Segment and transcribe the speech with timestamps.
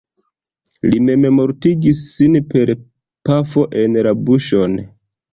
[0.91, 2.71] Li memmortigis sin per
[3.29, 4.79] pafo en la buŝon.